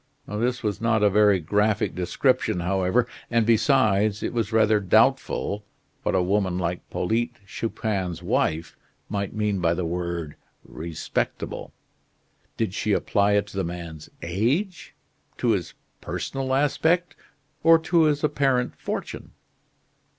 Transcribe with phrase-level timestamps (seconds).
[0.27, 5.63] This was not a very graphic description, however, and, besides, it was rather doubtful
[6.01, 8.75] what a woman like Polyte Chupin's wife
[9.09, 10.33] might mean by the word
[10.65, 11.71] "respectable."
[12.57, 14.95] Did she apply it to the man's age,
[15.37, 17.15] to his personal aspect,
[17.61, 19.33] or to his apparent fortune.